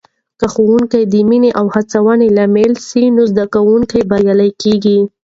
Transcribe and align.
که 0.39 0.45
ښوونکې 0.53 1.01
د 1.13 1.13
مینې 1.29 1.51
او 1.59 1.65
هڅونې 1.75 2.27
لامل 2.37 2.71
سي، 2.87 3.03
نو 3.15 3.21
زده 3.31 3.45
کوونکي 3.53 3.99
بریالي 4.09 4.49
کېږي. 4.61 4.99